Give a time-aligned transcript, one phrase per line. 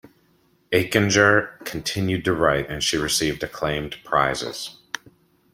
[0.73, 4.79] Aichinger continued to write and she received acclaimed prizes.